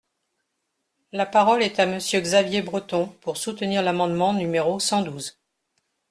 [1.11, 5.37] La parole est à Monsieur Xavier Breton, pour soutenir l’amendement numéro cent douze.